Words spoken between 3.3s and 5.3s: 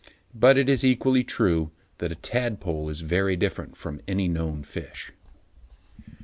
different from any known fish.